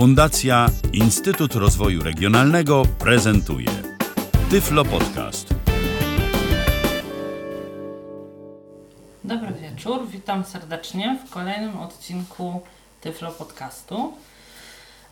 [0.00, 3.68] Fundacja Instytut Rozwoju Regionalnego prezentuje
[4.50, 5.54] Tyflo Podcast.
[9.24, 12.60] Dobry wieczór, witam serdecznie w kolejnym odcinku
[13.00, 14.12] Tyflo Podcastu.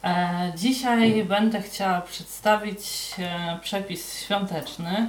[0.05, 5.09] E, dzisiaj będę chciała przedstawić e, przepis świąteczny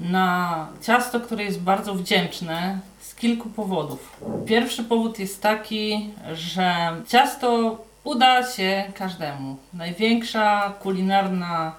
[0.00, 4.20] na ciasto, które jest bardzo wdzięczne z kilku powodów.
[4.46, 9.56] Pierwszy powód jest taki, że ciasto uda się każdemu.
[9.74, 11.72] Największa kulinarna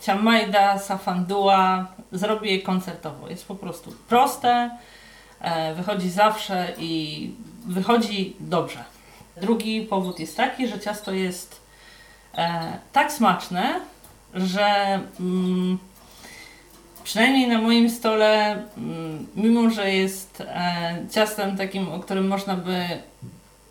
[0.00, 3.28] ciamajda, safandua zrobi je koncertowo.
[3.28, 4.70] Jest po prostu proste,
[5.40, 7.30] e, wychodzi zawsze i
[7.66, 8.84] wychodzi dobrze.
[9.36, 11.60] Drugi powód jest taki, że ciasto jest
[12.34, 13.80] e, tak smaczne,
[14.34, 15.78] że mm,
[17.04, 22.88] przynajmniej na moim stole, mm, mimo że jest e, ciastem takim, o którym można by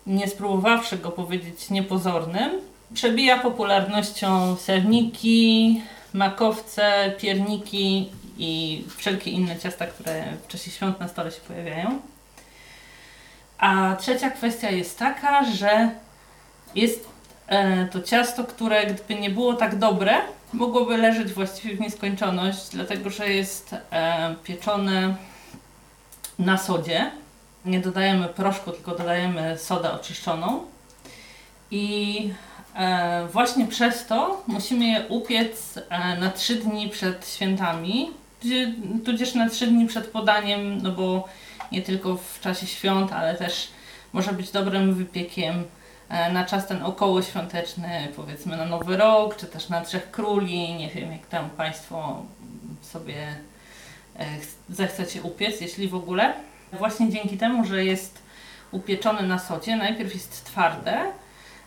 [0.06, 2.50] nie spróbowawszy go powiedzieć niepozornym,
[2.94, 11.30] przebija popularnością serniki, makowce, pierniki i wszelkie inne ciasta, które w czasie świąt na stole
[11.30, 12.00] się pojawiają.
[13.58, 15.90] A trzecia kwestia jest taka, że
[16.74, 17.08] jest
[17.46, 20.14] e, to ciasto, które gdyby nie było tak dobre,
[20.52, 25.16] mogłoby leżeć właściwie w nieskończoność, dlatego że jest e, pieczone
[26.38, 27.10] na sodzie.
[27.66, 30.60] Nie dodajemy proszku, tylko dodajemy sodę oczyszczoną.
[31.70, 32.30] I
[32.74, 38.10] e, właśnie przez to musimy je upiec e, na 3 dni przed świętami,
[39.04, 41.28] tudzież na 3 dni przed podaniem, no bo
[41.72, 43.68] nie tylko w czasie świąt, ale też
[44.12, 45.64] może być dobrym wypiekiem
[46.08, 50.88] e, na czas ten okołoświąteczny, powiedzmy na Nowy Rok, czy też na Trzech Króli, nie
[50.88, 52.22] wiem jak tam Państwo
[52.82, 53.26] sobie
[54.18, 54.26] e,
[54.68, 56.34] zechcecie upiec, jeśli w ogóle.
[56.78, 58.22] Właśnie dzięki temu, że jest
[58.70, 61.04] upieczony na sodzie, najpierw jest twarde,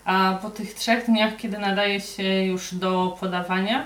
[0.06, 3.86] a po tych trzech dniach, kiedy nadaje się już do podawania,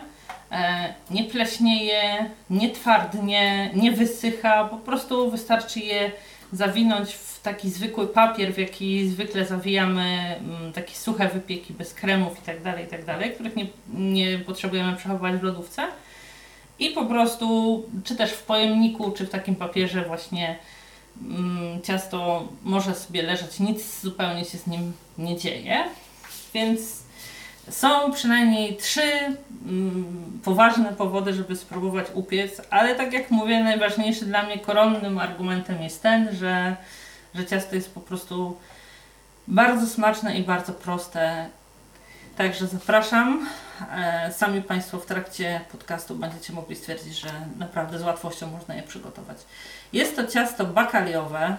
[0.51, 6.11] e, nie pleśnieje, nie twardnie, nie wysycha, po prostu wystarczy je
[6.53, 12.35] zawinąć w taki zwykły papier, w jaki zwykle zawijamy mm, takie suche wypieki bez kremów
[12.35, 15.87] itd., tak itd., tak których nie, nie potrzebujemy przechowywać w lodówce.
[16.79, 20.55] I po prostu, czy też w pojemniku, czy w takim papierze właśnie
[21.83, 25.83] ciasto może sobie leżeć, nic zupełnie się z nim nie dzieje.
[26.53, 27.03] Więc
[27.69, 29.11] są przynajmniej trzy
[29.65, 35.81] mm, poważne powody, żeby spróbować upiec, ale tak jak mówię, najważniejszy dla mnie koronnym argumentem
[35.81, 36.75] jest ten, że,
[37.35, 38.57] że ciasto jest po prostu
[39.47, 41.49] bardzo smaczne i bardzo proste.
[42.37, 43.47] Także zapraszam.
[43.91, 48.83] E, sami Państwo w trakcie podcastu będziecie mogli stwierdzić, że naprawdę z łatwością można je
[48.83, 49.37] przygotować.
[49.93, 51.57] Jest to ciasto bakaliowe,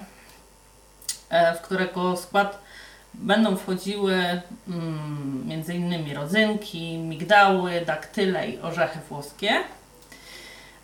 [1.30, 2.58] e, w którego skład
[3.14, 4.14] będą wchodziły
[4.68, 6.16] mm, m.in.
[6.16, 9.50] rodzynki, migdały, daktyle i orzechy włoskie.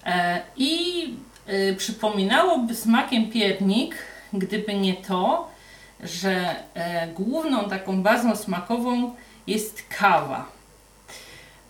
[0.06, 1.14] E, I
[1.76, 3.94] przypominałoby smakiem piernik,
[4.32, 5.50] gdyby nie to,
[6.02, 6.54] że
[7.14, 9.14] główną taką bazą smakową
[9.50, 10.46] jest kawa.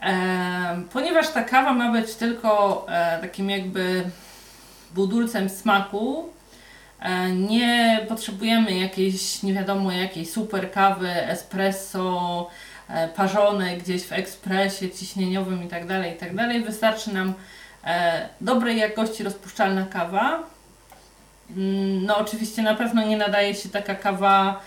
[0.02, 4.10] E, ponieważ ta kawa ma być tylko e, takim jakby
[4.94, 6.28] budulcem smaku,
[7.00, 12.48] e, nie potrzebujemy jakiejś, nie wiadomo jakiej super kawy, espresso,
[12.88, 16.48] e, parzonej gdzieś w ekspresie ciśnieniowym itd., tak itd.
[16.52, 17.34] Tak Wystarczy nam
[17.84, 20.42] e, dobrej jakości rozpuszczalna kawa.
[21.56, 24.60] Mm, no oczywiście na pewno nie nadaje się taka kawa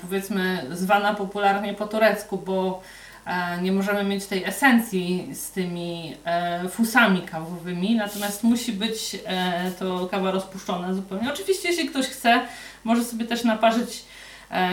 [0.00, 2.82] powiedzmy zwana popularnie po turecku, bo
[3.26, 9.70] E, nie możemy mieć tej esencji z tymi e, fusami kawowymi, natomiast musi być e,
[9.78, 11.32] to kawa rozpuszczona zupełnie.
[11.32, 12.40] Oczywiście, jeśli ktoś chce,
[12.84, 14.04] może sobie też naparzyć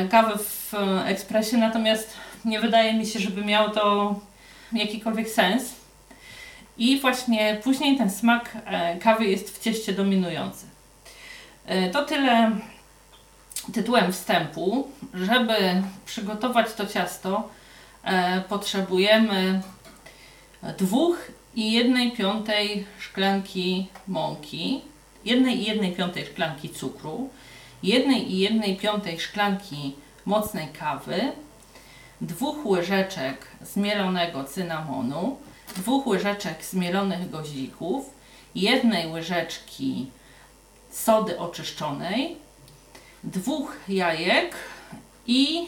[0.10, 0.74] kawę w
[1.06, 2.14] ekspresie, natomiast
[2.46, 4.16] nie wydaje mi się, żeby miało to
[4.74, 5.76] jakikolwiek sens.
[6.78, 8.58] I właśnie później ten smak
[9.02, 10.66] kawy jest w cieście dominujący.
[11.92, 12.52] To tyle
[13.74, 14.88] tytułem wstępu.
[15.14, 17.50] Żeby przygotować to ciasto,
[18.04, 19.62] E, potrzebujemy
[20.78, 24.82] dwóch i jednej piątej szklanki mąki,
[25.26, 27.30] jednej i jednej piątej szklanki cukru,
[27.84, 29.96] jednej i jednej piątej szklanki
[30.26, 31.32] mocnej kawy,
[32.22, 35.38] dwóch łyżeczek zmielonego cynamonu,
[35.76, 38.06] dwóch łyżeczek zmielonych goździków,
[38.56, 40.08] jednej łyżeczki
[40.92, 42.38] sody oczyszczonej,
[43.24, 44.56] dwóch jajek
[45.28, 45.68] i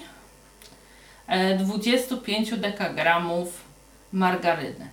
[1.59, 3.61] 25 e, dekagramów
[4.13, 4.87] margaryny.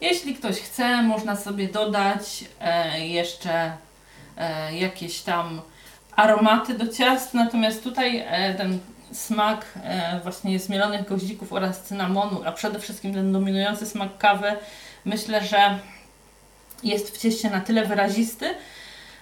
[0.00, 3.72] Jeśli ktoś chce, można sobie dodać e, jeszcze
[4.36, 5.60] e, jakieś tam
[6.16, 8.24] aromaty do ciast, natomiast tutaj
[8.56, 8.78] ten
[9.12, 9.78] smak
[10.22, 14.52] właśnie zmielonych goździków oraz cynamonu, a przede wszystkim ten dominujący smak kawy,
[15.04, 15.78] myślę, że
[16.82, 18.54] jest w cieście na tyle wyrazisty,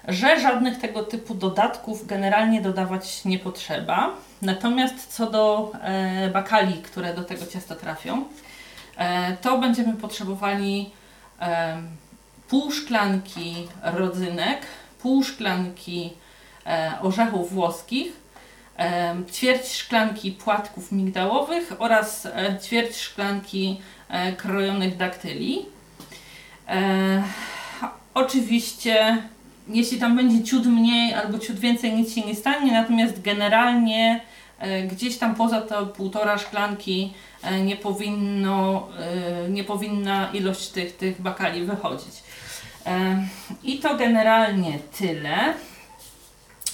[0.08, 4.10] że żadnych tego typu dodatków generalnie dodawać nie potrzeba.
[4.42, 8.24] Natomiast co do e, bakali, które do tego ciasta trafią,
[8.96, 10.90] e, to będziemy potrzebowali
[11.40, 11.82] e,
[12.48, 14.60] pół szklanki rodzynek,
[15.02, 16.12] pół szklanki
[17.02, 18.12] orzechów włoskich,
[19.32, 22.28] ćwierć szklanki płatków migdałowych oraz
[22.64, 23.80] ćwierć szklanki
[24.36, 25.66] krojonych daktyli.
[28.14, 29.22] Oczywiście,
[29.68, 34.20] jeśli tam będzie ciut mniej albo ciut więcej, nic się nie stanie, natomiast generalnie
[34.58, 38.88] e, gdzieś tam poza to półtora szklanki e, nie, powinno,
[39.46, 42.26] e, nie powinna ilość tych, tych bakali wychodzić.
[43.62, 45.54] I to generalnie tyle.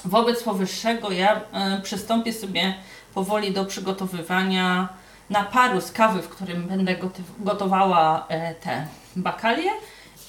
[0.04, 1.40] Wobec powyższego ja
[1.82, 2.74] przystąpię sobie
[3.14, 4.88] powoli do przygotowywania
[5.30, 6.96] naparu z kawy, w którym będę
[7.38, 8.26] gotowała
[8.60, 8.86] te
[9.16, 9.70] bakalie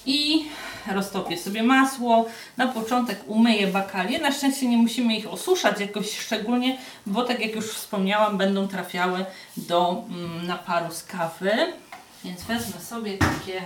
[0.06, 0.44] i
[0.86, 2.26] roztopię sobie masło.
[2.56, 4.18] Na początek umyję bakalie.
[4.18, 9.24] Na szczęście nie musimy ich osuszać jakoś szczególnie, bo tak jak już wspomniałam, będą trafiały
[9.56, 11.52] do mm, naparu z kawy.
[12.24, 13.62] Więc wezmę sobie takie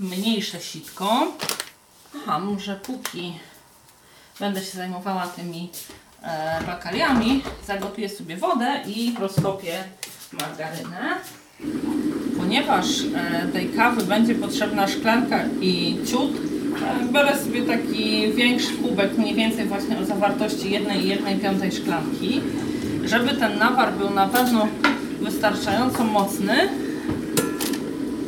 [0.00, 1.32] mniejsze sitko.
[2.16, 3.34] Aha, może póki
[4.40, 5.70] będę się zajmowała tymi
[6.22, 9.84] e, bakaliami, zagotuję sobie wodę i roztopię
[10.32, 11.14] margarynę.
[12.36, 16.47] Ponieważ e, tej kawy będzie potrzebna szklanka i ciut,
[17.12, 22.40] biorę sobie taki większy kubek, mniej więcej właśnie o zawartości 1,1 szklanki.
[23.04, 24.68] Żeby ten napar był na pewno
[25.20, 26.68] wystarczająco mocny,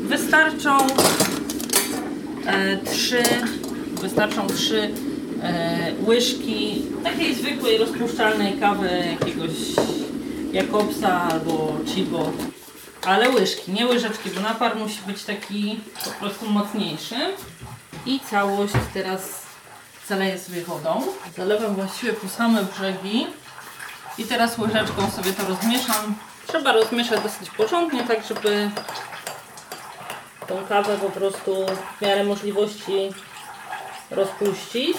[0.03, 0.77] wystarczą
[2.47, 3.23] e, trzy,
[4.01, 4.91] wystarczą trzy
[5.43, 9.51] e, łyżki takiej zwykłej rozpuszczalnej kawy jakiegoś
[10.53, 12.33] Jakobsa albo Chibo.
[13.07, 17.17] Ale łyżki, nie łyżeczki, bo napar musi być taki po prostu mocniejszy.
[18.07, 19.43] I całość teraz
[20.09, 21.03] zaleję sobie wodą.
[21.37, 23.27] Zalewam właściwie po same brzegi.
[24.19, 26.15] I teraz łyżeczką sobie to rozmieszam.
[26.47, 28.71] Trzeba rozmieszać dosyć porządnie, tak żeby
[30.47, 31.67] tą kawę po prostu
[31.99, 33.11] w miarę możliwości
[34.11, 34.97] rozpuścić.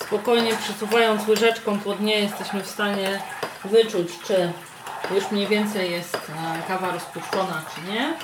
[0.00, 3.22] Spokojnie przesuwając łyżeczką po dnie jesteśmy w stanie
[3.64, 4.52] wyczuć, czy
[5.14, 8.14] już mniej więcej jest e, kawa rozpuszczona, czy nie.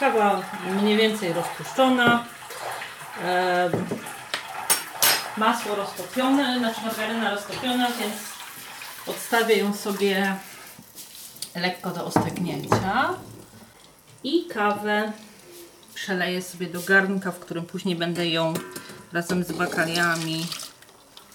[0.00, 0.42] Kawa
[0.80, 2.24] mniej więcej rozpuszczona.
[3.24, 3.70] E,
[5.36, 8.14] masło roztopione, znaczy margaryna roztopiona, więc
[9.06, 10.36] odstawię ją sobie
[11.54, 13.14] lekko do ostygnięcia.
[14.24, 15.12] I kawę
[15.94, 18.54] przeleję sobie do garnka, w którym później będę ją
[19.12, 20.46] razem z bakaliami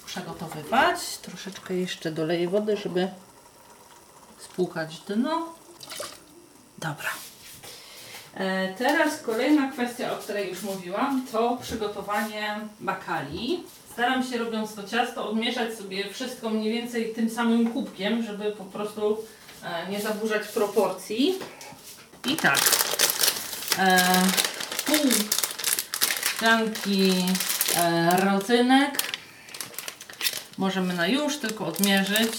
[0.06, 1.18] przygotowywać.
[1.22, 3.08] Troszeczkę jeszcze doleję wody, żeby
[4.38, 5.54] spłukać dno.
[6.78, 7.08] Dobra.
[8.36, 13.62] E, Teraz kolejna kwestia, o której już mówiłam, to przygotowanie bakali.
[13.92, 18.64] Staram się robiąc to ciasto odmieszać sobie wszystko mniej więcej tym samym kubkiem, żeby po
[18.64, 19.18] prostu
[19.64, 21.34] e, nie zaburzać proporcji.
[22.24, 22.58] I tak,
[23.78, 24.00] e,
[24.86, 25.10] pół
[26.26, 27.26] szklanki
[28.18, 29.12] rodzynek
[30.58, 32.32] możemy na już tylko odmierzyć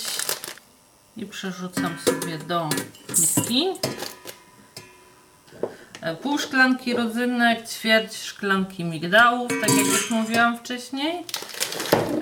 [1.18, 2.69] i przerzucam sobie do
[3.09, 3.68] miski.
[6.06, 11.24] E, Pół szklanki rodzynek, ćwierć szklanki migdałów, tak jak już mówiłam wcześniej.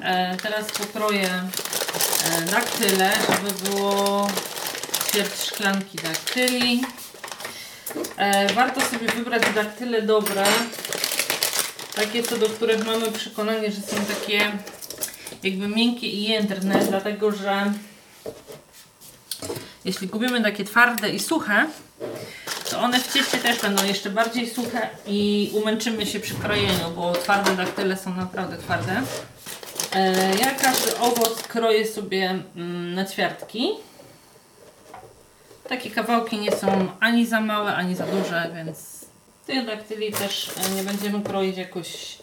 [0.01, 4.27] E, teraz pokroję e, daktyle, żeby było
[5.07, 6.81] ćwierć szklanki daktyli.
[8.55, 10.43] Warto sobie wybrać daktyle dobre,
[11.95, 14.51] takie co do których mamy przekonanie, że są takie
[15.43, 17.73] jakby miękkie i jędrne, dlatego że
[19.85, 21.67] jeśli kupimy takie twarde i suche,
[22.83, 27.55] one w cieście też będą jeszcze bardziej suche i umęczymy się przy krojeniu, bo twarde
[27.55, 29.01] daktyle są naprawdę twarde.
[29.95, 33.69] E, ja każdy owoc kroję sobie mm, na ćwiartki.
[35.69, 39.05] Takie kawałki nie są ani za małe, ani za duże, więc
[39.47, 42.17] tych daktyli też e, nie będziemy kroić jakoś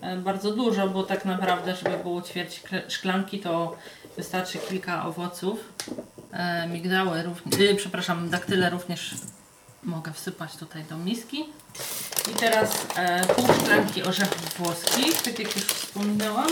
[0.00, 3.76] e, bardzo dużo, bo tak naprawdę, żeby było ćwierć szklanki, to
[4.16, 5.60] wystarczy kilka owoców.
[6.68, 9.14] Migdały również, y, przepraszam, daktyle również
[9.84, 11.44] mogę wsypać tutaj do miski.
[12.32, 16.48] I teraz e, pół szklanki orzechów włoskich, tak jak już wspominałam.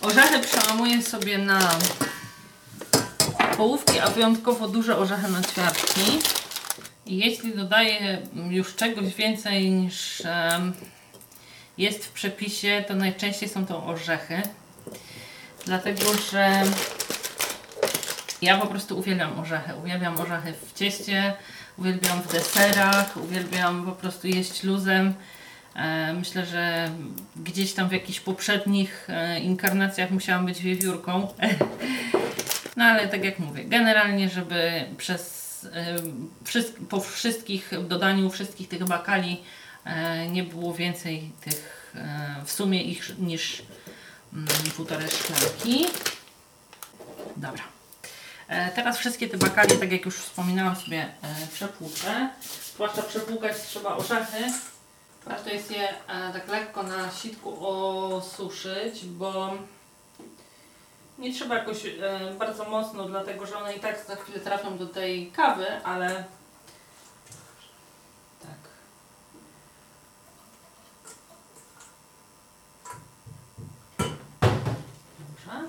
[0.00, 1.70] Orzechy przełamuję sobie na
[3.56, 6.18] połówki, a wyjątkowo duże orzechy na ćwiartki.
[7.06, 10.72] I jeśli dodaję już czegoś więcej niż em,
[11.78, 14.42] jest w przepisie, to najczęściej są to orzechy.
[15.66, 16.62] Dlatego, że
[18.42, 19.74] Ja po prostu uwielbiam orzechy.
[19.84, 21.34] Uwielbiam orzechy w cieście,
[21.78, 25.14] uwielbiam w deserach, uwielbiam po prostu jeść luzem.
[25.76, 26.90] E, Myślę, że
[27.36, 31.28] gdzieś tam w jakichś poprzednich e, inkarnacjach musiałam być wiewiórką.
[32.76, 35.96] No ale tak jak mówię, generalnie, żeby przez, e,
[36.88, 39.40] po wszystkich dodaniu wszystkich tych bakali
[40.30, 41.94] nie było więcej tych
[42.44, 43.62] w sumie ich niż
[44.32, 45.86] mm, półtorej szklanki.
[47.36, 47.77] Dobra.
[48.48, 52.28] E, Teraz wszystkie te bakali, tak jak już wspominałam sobie, e, przepłuczę.
[52.74, 54.52] Zwłaszcza przepłukać trzeba orzechy.
[55.26, 59.52] Warto jest je e, tak lekko na sitku osuszyć, bo
[61.18, 61.76] nie trzeba jakoś
[62.38, 66.24] bardzo mocno, dlatego że one i tak za chwilę trafią do tej kawy, ale
[68.42, 68.58] tak.
[75.18, 75.68] Dobrze.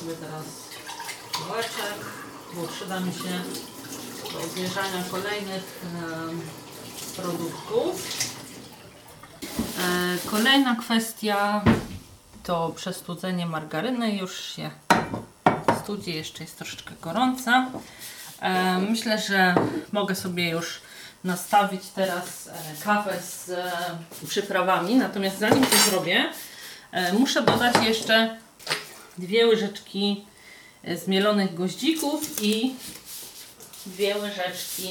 [0.00, 0.69] Sobie teraz
[1.48, 1.98] dołeczek,
[2.54, 3.40] bo przyda mi się
[4.32, 5.80] do odmierzania kolejnych
[7.16, 8.06] produktów.
[9.78, 11.62] E, Kolejna kwestia
[12.42, 14.16] to przestudzenie margaryny.
[14.16, 14.70] Już się
[15.84, 17.70] studzi, jeszcze jest troszeczkę gorąca.
[18.40, 19.54] E, Myślę, że
[19.92, 20.80] mogę sobie już
[21.24, 23.50] nastawić teraz e, kawę z
[24.28, 24.94] przyprawami.
[24.96, 26.32] Natomiast zanim to zrobię,
[27.18, 28.36] muszę dodać jeszcze
[29.18, 30.24] dwie łyżeczki
[30.84, 32.74] zmielonych goździków i
[33.86, 34.88] dwie łyżeczki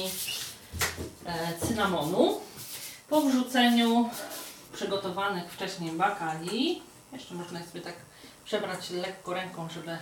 [1.26, 2.40] e, cynamonu.
[3.08, 4.10] Po wrzuceniu
[4.72, 6.82] przygotowanych wcześniej bakali,
[7.12, 7.94] jeszcze można sobie tak
[8.44, 9.98] przebrać lekko ręką, żeby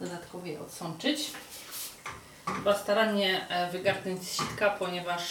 [0.00, 1.30] dodatkowo je odsączyć.
[2.46, 5.22] Trzeba starannie e, wygarnąć sitka, ponieważ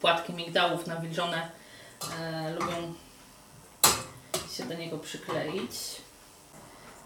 [0.00, 1.50] płatki migdałów nawilżone
[2.20, 2.94] e, lubią
[4.56, 6.05] się do niego przykleić.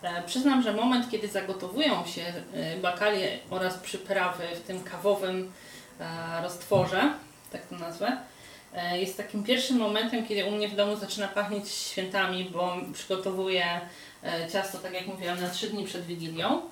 [0.02, 5.52] E, Przyznam, że moment, kiedy zagotowują się e, bakalie oraz przyprawy w tym kawowym
[6.00, 7.12] e, roztworze,
[7.52, 8.16] tak to nazwę,
[8.92, 13.80] jest takim pierwszym momentem, kiedy u mnie w domu zaczyna pachnieć świętami, bo przygotowuję
[14.52, 16.62] ciasto, tak jak mówiłam, na 3 dni przed Wigilią.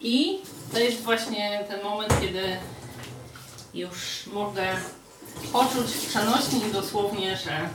[0.00, 0.38] I
[0.72, 2.56] to jest właśnie ten moment, kiedy
[3.74, 4.76] już mogę
[5.52, 7.68] poczuć w przenośni dosłownie, że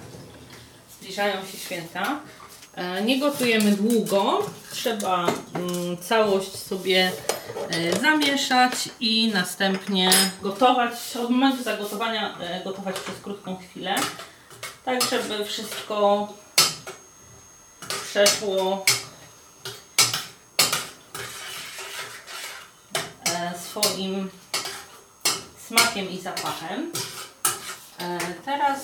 [1.00, 2.20] zbliżają się święta.
[2.78, 7.12] E, Nie gotujemy długo, trzeba mm, całość sobie
[7.70, 10.94] e, zamieszać i następnie gotować.
[11.24, 13.96] Od momentu zagotowania e, gotować przez krótką chwilę,
[14.86, 16.28] tak żeby wszystko
[18.04, 18.86] przeszło
[23.70, 24.30] swoim
[25.68, 26.92] smakiem i zapachem.
[28.46, 28.80] Teraz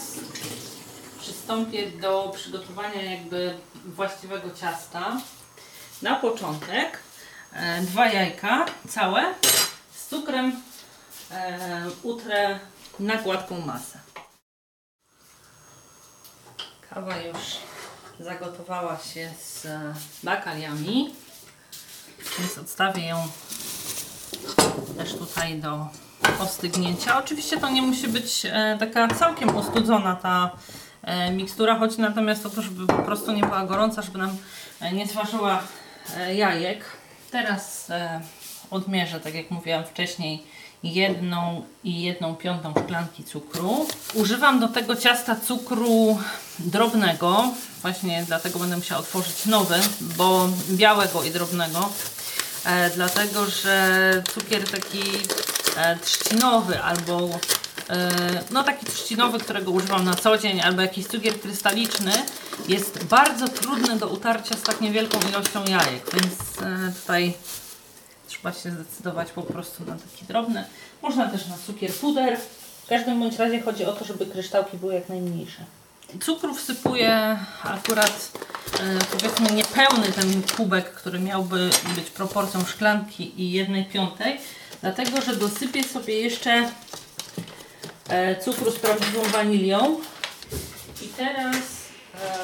[1.24, 5.18] przystąpię do przygotowania jakby właściwego ciasta.
[6.02, 7.00] Na początek
[7.54, 9.34] e, dwa jajka całe
[9.96, 10.62] z cukrem
[11.32, 12.60] e, utrę
[13.00, 14.00] na gładką masę.
[16.90, 17.38] Kawa już
[18.20, 21.16] zagotowała się z e, bakaliami,
[22.40, 23.28] więc odstawię ją
[24.98, 25.88] też tutaj do
[26.40, 27.18] ostygnięcia.
[27.18, 28.44] Oczywiście to nie musi być
[28.80, 30.52] taka całkiem ostudzona ta
[31.32, 34.38] mikstura, choć natomiast to to, żeby po prostu nie była gorąca, żeby nam
[34.82, 35.64] e, nie zważyła
[36.18, 36.84] e, jajek.
[37.32, 38.22] Teraz e,
[38.72, 40.44] odmierzę, tak jak mówiłam wcześniej,
[40.84, 43.88] jedną i jedną piątą szklanki cukru.
[44.14, 46.20] Używam do tego ciasta cukru
[46.60, 51.90] drobnego, właśnie dlatego będę musiała otworzyć nowy, bo białego i drobnego.
[52.66, 55.02] E, dlatego, że cukier taki
[55.78, 57.40] e, trzcinowy albo e,
[58.52, 62.12] no taki trzcinowy, którego używam na co dzień, albo jakiś cukier krystaliczny
[62.68, 67.34] jest bardzo trudny do utarcia z tak niewielką ilością jajek, więc e, tutaj
[68.28, 70.66] trzeba się zdecydować po prostu na taki drobny.
[71.02, 72.40] Można też na cukier puder.
[72.84, 75.64] W każdym bądź razie chodzi o to, żeby kryształki były jak najmniejsze.
[76.22, 78.32] Cukru wsypuję akurat
[78.80, 84.40] e, powiedzmy niepełny ten kubek, który miałby być proporcją szklanki i jednej piątej,
[84.82, 86.70] dlatego że dosypię sobie jeszcze e,
[88.42, 89.98] cukru z prawdziwą wanilią
[91.02, 91.56] i teraz
[92.16, 92.38] e,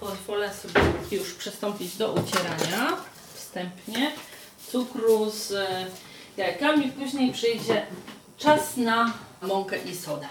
[0.00, 2.96] pozwolę sobie już przystąpić do ucierania
[3.34, 4.12] wstępnie
[4.70, 5.86] cukru z e,
[6.36, 7.86] jajkami, później przyjdzie
[8.38, 9.12] czas na
[9.42, 10.26] mąkę i sodę.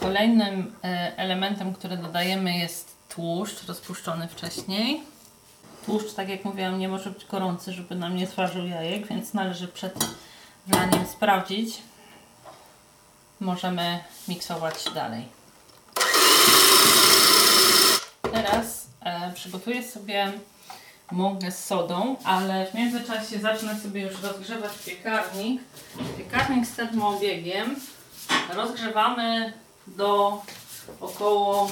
[0.00, 5.02] Kolejnym e, elementem, który dodajemy jest tłuszcz rozpuszczony wcześniej.
[5.86, 9.68] Tłuszcz, tak jak mówiłam, nie może być gorący, żeby nam nie sważył jajek, więc należy
[9.68, 9.94] przed
[10.66, 11.82] wlaniem sprawdzić.
[13.40, 15.28] Możemy miksować dalej.
[18.32, 20.32] Teraz e, przygotuję sobie
[21.12, 25.62] mąkę z sodą, ale w międzyczasie zacznę sobie już rozgrzewać piekarnik.
[26.18, 27.76] Piekarnik z termoobiegiem
[28.54, 29.52] rozgrzewamy
[29.86, 30.42] do
[31.00, 31.70] około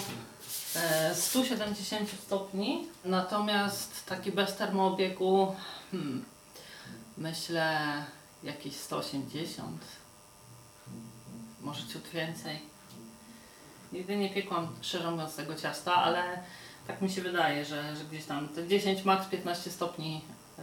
[0.76, 2.86] e, 170 stopni.
[3.04, 5.56] Natomiast taki bez termoobiegu,
[5.90, 6.24] hmm,
[7.18, 7.78] myślę
[8.42, 9.80] jakieś 180,
[11.68, 12.58] może ciut więcej.
[13.92, 16.22] Nigdy nie piekłam szczerze mówiąc tego ciasta, ale
[16.86, 20.20] tak mi się wydaje, że, że gdzieś tam te 10, max 15 stopni
[20.58, 20.62] y,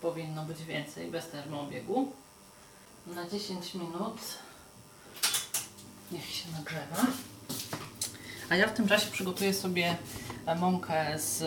[0.00, 2.12] powinno być więcej bez termoobiegu.
[3.06, 4.20] Na 10 minut
[6.12, 7.06] niech się nagrzewa.
[8.50, 9.96] A ja w tym czasie przygotuję sobie
[10.56, 11.44] mąkę z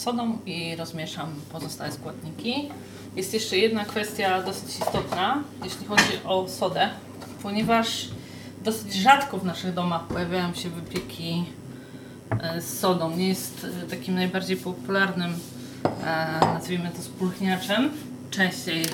[0.00, 2.70] sodą i rozmieszam pozostałe składniki.
[3.16, 6.90] Jest jeszcze jedna kwestia dosyć istotna, jeśli chodzi o sodę,
[7.42, 8.08] ponieważ
[8.60, 11.44] dosyć rzadko w naszych domach pojawiają się wypieki
[12.40, 13.16] e, z sodą.
[13.16, 15.34] Nie jest e, takim najbardziej popularnym,
[16.04, 17.90] e, nazwijmy to, spulchniaczem.
[18.30, 18.86] Częściej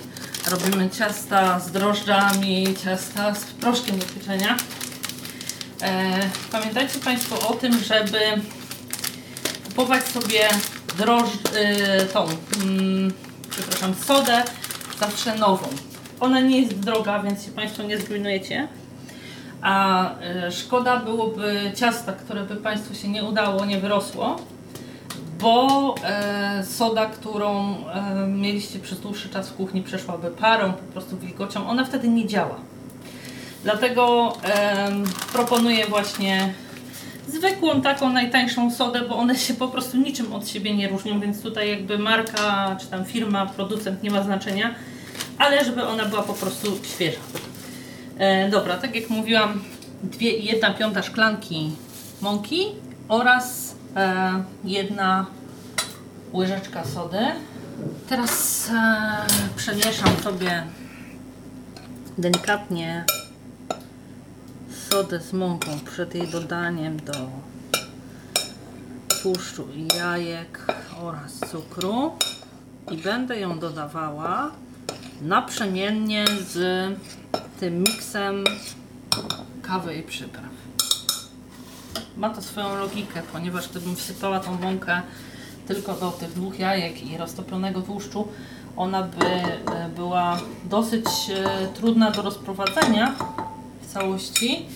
[0.50, 4.56] robimy ciasta z drożdżami, ciasta z proszkiem do pieczenia.
[6.52, 8.18] Pamiętajcie Państwo o tym, żeby
[9.64, 10.48] kupować sobie
[10.98, 11.38] drożdż,
[12.12, 13.12] tą, mm,
[13.50, 14.42] przepraszam, sodę
[15.00, 15.68] zawsze nową.
[16.20, 18.68] Ona nie jest droga, więc się Państwo nie zrujnujecie.
[19.66, 24.36] A e, szkoda byłoby ciasta, które by Państwu się nie udało, nie wyrosło,
[25.40, 31.16] bo e, soda, którą e, mieliście przez dłuższy czas w kuchni, przeszłaby parą, po prostu
[31.16, 32.56] wilgocią, ona wtedy nie działa.
[33.64, 34.32] Dlatego
[35.32, 36.54] proponuję właśnie
[37.28, 41.42] zwykłą, taką najtańszą sodę, bo one się po prostu niczym od siebie nie różnią, więc
[41.42, 44.74] tutaj jakby marka, czy tam firma, producent nie ma znaczenia,
[45.38, 47.18] ale żeby ona była po prostu świeża.
[48.18, 49.60] E, dobra, tak jak mówiłam,
[50.02, 51.72] dwie, jedna piąta szklanki
[52.20, 52.66] mąki
[53.08, 55.26] oraz e, jedna
[56.34, 57.18] łyżeczka sody.
[58.08, 60.66] Teraz e, przemieszam sobie
[62.18, 63.04] delikatnie
[64.90, 67.12] sodę z mąką przed jej dodaniem do
[69.22, 70.66] tłuszczu i jajek
[71.02, 72.12] oraz cukru
[72.90, 74.50] i będę ją dodawała
[75.22, 76.58] naprzemiennie z
[77.60, 78.44] tym miksem
[79.62, 80.44] kawy i przypraw.
[82.16, 85.02] Ma to swoją logikę, ponieważ gdybym wsypała tą mąkę
[85.66, 88.28] tylko do tych dwóch jajek i roztopionego tłuszczu,
[88.76, 93.14] ona by e, była dosyć e, trudna do rozprowadzenia
[93.82, 94.66] w całości,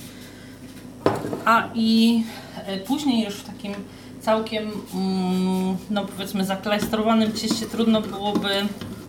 [1.45, 2.23] a i
[2.57, 3.75] e, później już w takim
[4.21, 8.49] całkiem, mm, no powiedzmy, zaklajstrowanym cieście trudno byłoby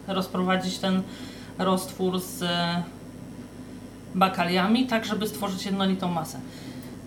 [0.08, 1.04] rozprowadzić ten
[1.58, 2.44] roztwór z
[4.16, 6.40] bakaliami, tak żeby stworzyć jednolitą masę.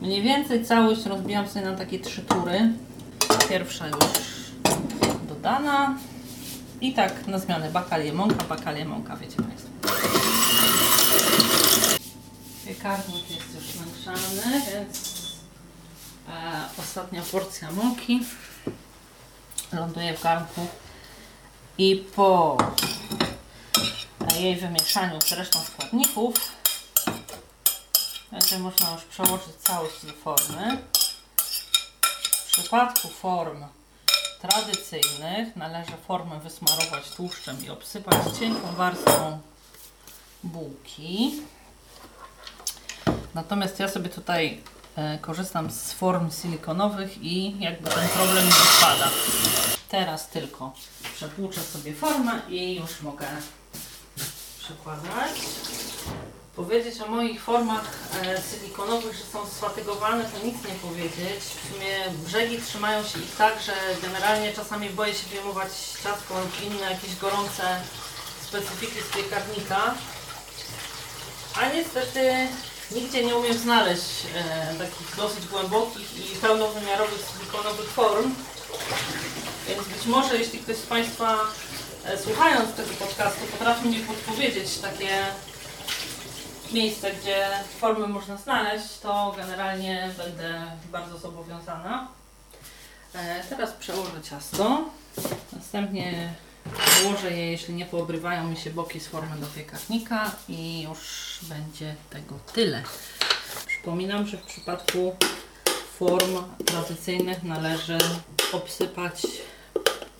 [0.02, 2.72] Mniej więcej całość rozbijam sobie na takie trzy tury.
[3.48, 3.98] Pierwsza już
[5.28, 5.98] dodana.
[6.80, 9.68] I tak na zmianę bakalie mąka, bakalie mąka, wiecie Państwo.
[12.66, 15.22] Piekarnik jest już nagrzany, więc
[16.28, 16.32] e,
[16.78, 18.20] ostatnia porcja mąki
[19.72, 20.66] ląduje w garnku
[21.78, 22.56] i po
[24.40, 26.34] jej wymieszaniu z resztą składników
[28.34, 30.78] będzie można już przełożyć całość do formy.
[32.46, 33.64] W przypadku form
[34.40, 39.40] tradycyjnych należy formę wysmarować tłuszczem i obsypać cienką warstwą
[40.44, 41.42] bułki.
[43.34, 44.60] Natomiast ja sobie tutaj
[44.96, 49.10] e, korzystam z form silikonowych i jakby ten problem nie odpada.
[49.88, 50.72] Teraz tylko
[51.14, 53.26] przepłuczę sobie formę i już mogę
[54.58, 55.30] przekładać.
[56.56, 57.84] Powiedzieć o moich formach
[58.22, 61.40] e, silikonowych, że są sfatygowane, to nic nie powiedzieć.
[61.44, 65.68] W sumie brzegi trzymają się ich tak, że generalnie czasami boję się wyjmować
[66.02, 67.80] ciastko lub inne jakieś gorące
[68.48, 69.94] specyfiki z piekarnika.
[71.54, 72.48] A niestety
[72.90, 78.34] nigdzie nie umiem znaleźć e, takich dosyć głębokich i pełnowymiarowych silikonowych form.
[79.68, 81.38] Więc być może jeśli ktoś z Państwa
[82.04, 85.26] e, słuchając tego podcastu potrafi mi podpowiedzieć takie
[86.74, 87.46] miejsce, gdzie
[87.78, 92.08] formy można znaleźć, to generalnie będę bardzo zobowiązana.
[93.14, 94.84] E, teraz przełożę ciasto.
[95.52, 96.34] Następnie
[96.66, 101.94] wyłożę je, jeśli nie poobrywają mi się boki z formy do piekarnika i już będzie
[102.10, 102.82] tego tyle.
[103.66, 105.16] Przypominam, że w przypadku
[105.98, 107.98] form tradycyjnych należy
[108.52, 109.22] obsypać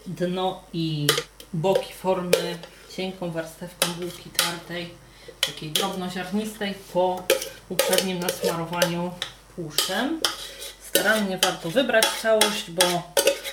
[0.06, 1.06] dno i
[1.54, 2.58] boki formy
[2.96, 5.03] cienką warstewką bułki tartej
[5.46, 7.22] takiej drobnoziarnistej po
[7.68, 9.10] uprzednim nasmarowaniu
[9.56, 10.20] tłuszczem.
[10.88, 12.82] Starannie warto wybrać całość, bo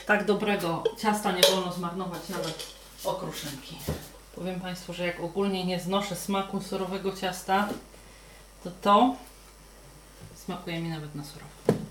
[0.05, 2.67] tak dobrego ciasta nie wolno zmarnować nawet
[3.03, 3.77] okruszynki.
[4.35, 7.69] Powiem Państwu, że jak ogólnie nie znoszę smaku surowego ciasta,
[8.63, 9.15] to to
[10.45, 11.81] smakuje mi nawet na surowo.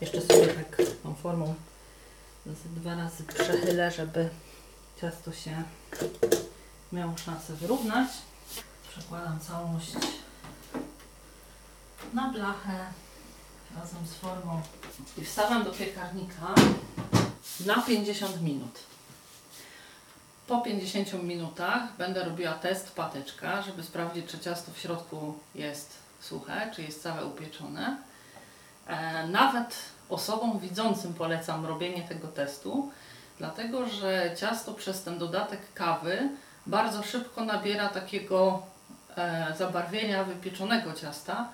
[0.00, 1.54] Jeszcze sobie tak tą formą
[2.46, 4.28] dwa razy przechylę, żeby
[5.00, 5.62] ciasto się
[6.92, 8.08] miało szansę wyrównać.
[8.98, 9.92] Przekładam całość
[12.12, 12.86] na blachę
[13.76, 14.62] razem z formą
[15.18, 16.54] i wstawiam do piekarnika
[17.66, 18.78] na 50 minut.
[20.46, 26.70] Po 50 minutach będę robiła test patyczka, żeby sprawdzić, czy ciasto w środku jest suche,
[26.74, 27.96] czy jest całe upieczone.
[28.86, 29.74] E, nawet
[30.08, 32.92] osobom widzącym polecam robienie tego testu,
[33.38, 36.28] dlatego że ciasto przez ten dodatek kawy
[36.66, 38.71] bardzo szybko nabiera takiego
[39.58, 41.48] zabarwienia wypieczonego ciasta,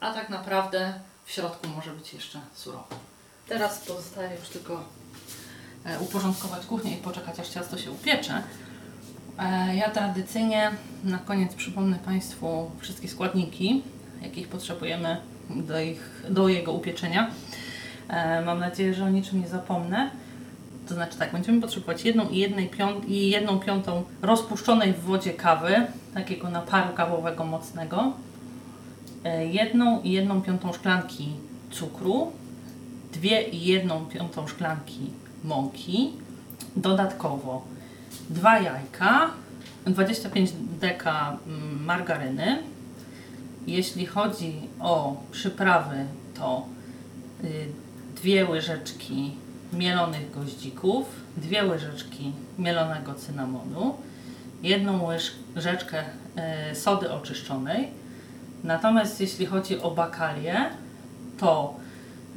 [0.00, 0.94] a tak naprawdę
[1.24, 2.86] w środku może być jeszcze surowo.
[3.48, 4.84] Teraz pozostaje już tylko
[5.84, 8.42] e, uporządkować kuchnię i poczekać aż ciasto się upiecze.
[9.38, 10.70] E, ja tradycyjnie
[11.04, 13.82] na koniec przypomnę Państwu wszystkie składniki,
[14.22, 15.16] jakich potrzebujemy
[15.50, 17.30] do, ich, do jego upieczenia.
[18.08, 20.10] E, mam nadzieję, że o niczym nie zapomnę.
[20.92, 25.32] To znaczy tak, będziemy potrzebować jedną i, jednej piąt, i jedną piątą rozpuszczonej w wodzie
[25.32, 28.12] kawy, takiego naparu kawowego mocnego,
[29.24, 31.28] e, jedną i jedną piątą szklanki
[31.70, 32.32] cukru,
[33.12, 35.10] dwie i jedną piątą szklanki
[35.44, 36.12] mąki,
[36.76, 37.64] dodatkowo
[38.30, 39.30] dwa jajka,
[39.86, 40.50] 25
[40.80, 42.58] deka mm, margaryny.
[43.66, 46.66] Jeśli chodzi o przyprawy, to
[47.44, 47.66] y,
[48.16, 51.06] dwie łyżeczki mielonych goździków,
[51.36, 53.96] dwie łyżeczki mielonego cynamonu,
[54.62, 55.06] jedną
[55.56, 56.04] łyżeczkę
[56.72, 57.88] y, sody oczyszczonej.
[58.64, 60.70] Natomiast jeśli chodzi o bakalię,
[61.38, 61.74] to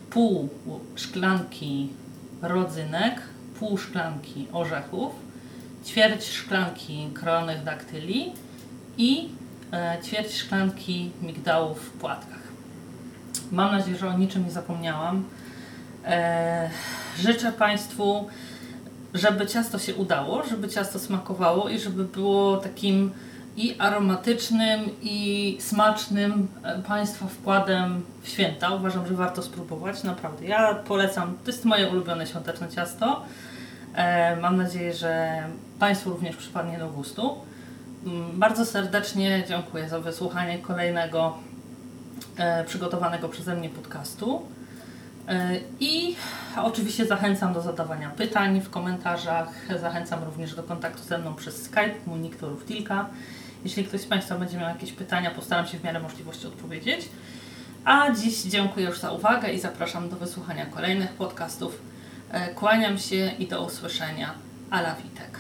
[0.10, 0.50] pół
[0.96, 1.90] szklanki
[2.42, 3.22] rodzynek,
[3.60, 5.14] pół szklanki orzechów,
[5.86, 8.32] ćwierć szklanki krojonych daktyli
[8.98, 9.30] i
[9.72, 12.46] e, ćwierć szklanki migdałów w płatkach.
[13.52, 15.24] Mam nadzieję, że o niczym nie zapomniałam.
[16.06, 16.70] E,
[17.20, 18.28] życzę Państwu,
[19.14, 23.12] żeby ciasto się udało, żeby ciasto smakowało i żeby było takim
[23.58, 28.70] i aromatycznym, i smacznym e, Państwa wkładem w święta.
[28.70, 30.46] Uważam, że warto spróbować, naprawdę.
[30.46, 33.22] Ja polecam, to jest moje ulubione świąteczne ciasto.
[33.96, 35.44] E, mam nadzieję, że
[35.80, 37.36] Państwu również przypadnie do gustu.
[38.06, 41.38] Mm, Bardzo serdecznie dziękuję za wysłuchanie kolejnego
[42.66, 44.42] przygotowanego przeze mnie podcastu.
[45.28, 46.16] E, I
[46.58, 49.50] oczywiście zachęcam do zadawania pytań w komentarzach.
[49.82, 53.10] Zachęcam również do kontaktu ze mną przez Skype, mój nick to Ruftilka.
[53.64, 57.10] Jeśli ktoś z Państwa będzie miał jakieś pytania, postaram się w miarę możliwości odpowiedzieć.
[57.86, 61.82] A dziś dziękuję już za uwagę i zapraszam do wysłuchania kolejnych podcastów.
[62.32, 64.34] E, Kłaniam się i do usłyszenia.
[64.70, 65.40] Ala Witek.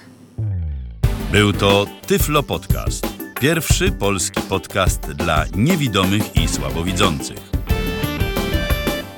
[1.32, 3.08] Był to Tyflo Podcast.
[3.40, 7.55] Pierwszy polski podcast dla niewidomych i słabowidzących.